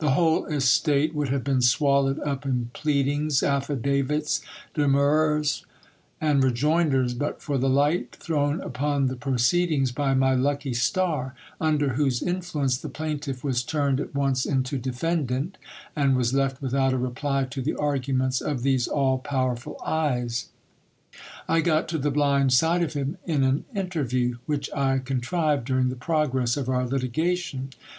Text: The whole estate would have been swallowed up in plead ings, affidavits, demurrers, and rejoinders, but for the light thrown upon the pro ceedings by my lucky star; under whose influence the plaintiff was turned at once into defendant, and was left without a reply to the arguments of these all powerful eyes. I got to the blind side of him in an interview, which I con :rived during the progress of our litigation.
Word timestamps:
The 0.00 0.10
whole 0.10 0.44
estate 0.44 1.14
would 1.14 1.30
have 1.30 1.42
been 1.44 1.62
swallowed 1.62 2.18
up 2.18 2.44
in 2.44 2.68
plead 2.74 3.08
ings, 3.08 3.42
affidavits, 3.42 4.42
demurrers, 4.74 5.64
and 6.20 6.44
rejoinders, 6.44 7.14
but 7.14 7.40
for 7.40 7.56
the 7.56 7.70
light 7.70 8.14
thrown 8.16 8.60
upon 8.60 9.06
the 9.06 9.16
pro 9.16 9.36
ceedings 9.38 9.90
by 9.90 10.12
my 10.12 10.34
lucky 10.34 10.74
star; 10.74 11.34
under 11.58 11.94
whose 11.94 12.22
influence 12.22 12.76
the 12.76 12.90
plaintiff 12.90 13.42
was 13.42 13.62
turned 13.62 13.98
at 13.98 14.14
once 14.14 14.44
into 14.44 14.76
defendant, 14.76 15.56
and 15.96 16.16
was 16.18 16.34
left 16.34 16.60
without 16.60 16.92
a 16.92 16.98
reply 16.98 17.44
to 17.44 17.62
the 17.62 17.74
arguments 17.74 18.42
of 18.42 18.64
these 18.64 18.86
all 18.86 19.16
powerful 19.16 19.80
eyes. 19.86 20.50
I 21.48 21.62
got 21.62 21.88
to 21.88 21.96
the 21.98 22.10
blind 22.10 22.52
side 22.52 22.82
of 22.82 22.92
him 22.92 23.16
in 23.24 23.42
an 23.42 23.64
interview, 23.74 24.36
which 24.44 24.68
I 24.76 24.98
con 24.98 25.22
:rived 25.32 25.64
during 25.64 25.88
the 25.88 25.96
progress 25.96 26.58
of 26.58 26.68
our 26.68 26.86
litigation. 26.86 27.70